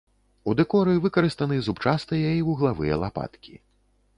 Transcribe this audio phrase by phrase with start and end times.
[0.51, 3.53] У дэкоры выкарыстаны зубчастыя і вуглавыя лапаткі.